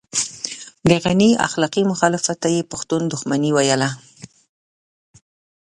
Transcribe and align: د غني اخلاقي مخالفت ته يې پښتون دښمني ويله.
د 0.89 0.91
غني 1.03 1.31
اخلاقي 1.47 1.83
مخالفت 1.91 2.37
ته 2.43 2.47
يې 2.55 2.61
پښتون 2.71 3.01
دښمني 3.07 3.51
ويله. 3.53 3.89